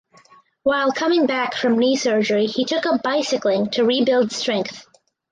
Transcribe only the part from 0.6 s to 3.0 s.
While coming back from knee surgery he took